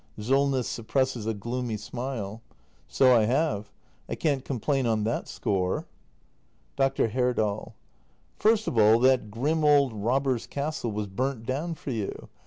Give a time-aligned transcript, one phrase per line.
[0.17, 0.67] Solness.
[0.67, 2.41] [Suppresses a gloomy smile.]
[2.87, 3.71] So I have.
[4.09, 5.85] I can't com plain on that score.
[6.75, 7.09] Dr.
[7.09, 7.75] Herdal.
[8.39, 12.29] First of all that grim old robbers' castle was burnt down for you.